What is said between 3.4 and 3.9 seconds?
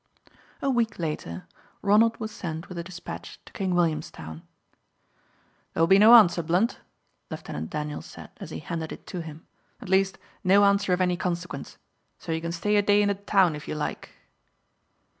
to King